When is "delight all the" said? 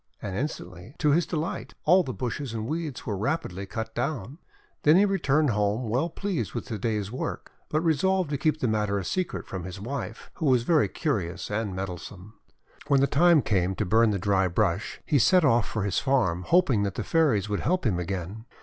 1.27-2.11